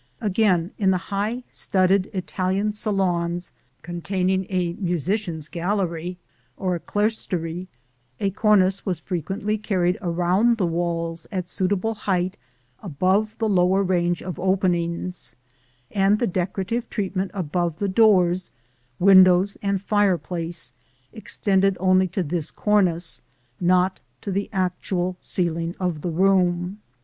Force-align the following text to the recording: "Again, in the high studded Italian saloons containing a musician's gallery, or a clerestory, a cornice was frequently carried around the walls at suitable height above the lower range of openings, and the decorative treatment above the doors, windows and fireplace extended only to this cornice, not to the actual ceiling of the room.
"Again, 0.19 0.71
in 0.79 0.89
the 0.89 0.97
high 1.13 1.43
studded 1.51 2.09
Italian 2.11 2.71
saloons 2.71 3.51
containing 3.83 4.47
a 4.49 4.73
musician's 4.79 5.47
gallery, 5.47 6.17
or 6.57 6.73
a 6.73 6.79
clerestory, 6.79 7.67
a 8.19 8.31
cornice 8.31 8.83
was 8.83 8.97
frequently 8.97 9.59
carried 9.59 9.99
around 10.01 10.57
the 10.57 10.65
walls 10.65 11.27
at 11.31 11.47
suitable 11.47 11.93
height 11.93 12.35
above 12.81 13.35
the 13.37 13.47
lower 13.47 13.83
range 13.83 14.23
of 14.23 14.39
openings, 14.39 15.35
and 15.91 16.17
the 16.17 16.25
decorative 16.25 16.89
treatment 16.89 17.29
above 17.35 17.77
the 17.77 17.87
doors, 17.87 18.49
windows 18.97 19.55
and 19.61 19.83
fireplace 19.83 20.73
extended 21.13 21.77
only 21.79 22.07
to 22.07 22.23
this 22.23 22.49
cornice, 22.49 23.21
not 23.59 23.99
to 24.21 24.31
the 24.31 24.49
actual 24.51 25.15
ceiling 25.19 25.75
of 25.79 26.01
the 26.01 26.09
room. 26.09 26.79